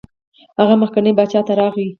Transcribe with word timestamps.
هغه 0.59 0.75
مخکني 0.81 1.11
باچا 1.17 1.41
ته 1.47 1.53
راغی. 1.59 1.85